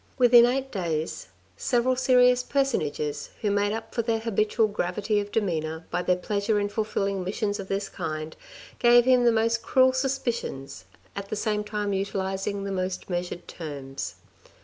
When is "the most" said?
9.25-9.61, 12.63-13.11